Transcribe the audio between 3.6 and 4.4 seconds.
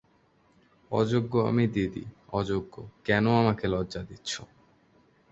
লজ্জা দিচ্ছ।